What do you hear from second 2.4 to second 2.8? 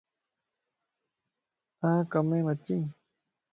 اچي؟